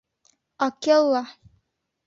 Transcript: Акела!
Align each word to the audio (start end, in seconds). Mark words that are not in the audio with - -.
Акела! 0.65 1.23